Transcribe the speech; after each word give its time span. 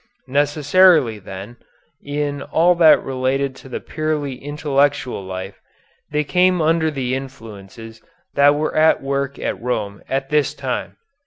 Necessarily, 0.33 1.19
then, 1.19 1.57
in 2.03 2.41
all 2.41 2.73
that 2.73 3.03
related 3.03 3.55
to 3.57 3.69
the 3.69 3.79
purely 3.79 4.33
intellectual 4.33 5.23
life, 5.23 5.61
they 6.09 6.23
came 6.23 6.59
under 6.59 6.89
the 6.89 7.13
influences 7.13 8.01
that 8.33 8.55
were 8.55 8.75
at 8.75 9.03
work 9.03 9.37
at 9.37 9.61
Rome 9.61 10.01
at 10.09 10.29
this 10.31 10.55
time. 10.55 10.97